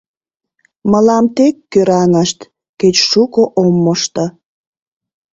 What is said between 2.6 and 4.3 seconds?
кеч шуко ом мошто